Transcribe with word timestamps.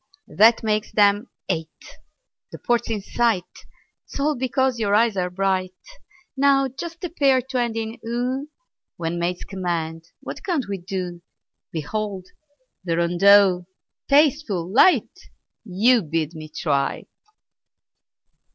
That 0.29 0.63
makes 0.63 0.91
them 0.91 1.27
eight. 1.47 1.99
The 2.51 2.57
port's 2.57 2.89
in 2.89 3.03
sight 3.03 3.43
'Tis 4.09 4.19
all 4.19 4.35
because 4.35 4.79
your 4.79 4.95
eyes 4.95 5.15
are 5.15 5.29
bright! 5.29 5.75
Now 6.35 6.67
just 6.67 7.03
a 7.03 7.09
pair 7.11 7.39
to 7.39 7.59
end 7.59 7.77
in 7.77 7.99
"oo" 8.03 8.49
When 8.97 9.19
maids 9.19 9.43
command, 9.43 10.05
what 10.19 10.43
can't 10.43 10.65
we 10.67 10.79
do? 10.79 11.21
Behold! 11.71 12.29
the 12.83 12.97
rondeau, 12.97 13.67
tasteful, 14.09 14.67
light, 14.73 15.11
You 15.63 16.01
bid 16.01 16.33
me 16.33 16.49
try! 16.49 17.03